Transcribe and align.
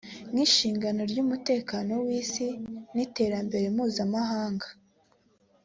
nk’ishingiro 0.31 1.01
ry’umutekano 1.11 1.93
w’isi 2.05 2.47
n’iterambere 2.93 3.65
mpuzamahanga 3.75 4.67